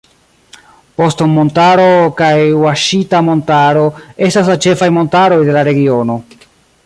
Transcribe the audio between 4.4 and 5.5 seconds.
la ĉefaj montaroj